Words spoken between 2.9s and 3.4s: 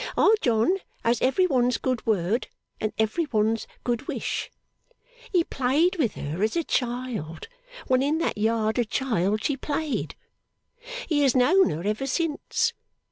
every